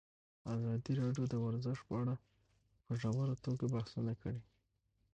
[0.53, 2.15] ازادي راډیو د ورزش په اړه
[2.85, 4.41] په ژوره توګه بحثونه کړي.